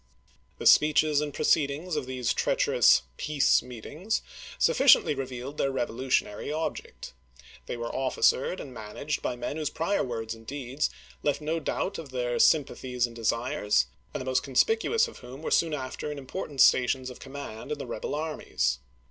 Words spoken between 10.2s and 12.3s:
and acts left no doubt of